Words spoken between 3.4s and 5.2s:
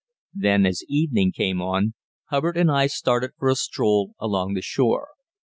a stroll along the shore.